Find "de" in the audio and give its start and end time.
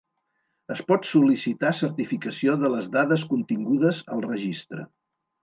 2.63-2.73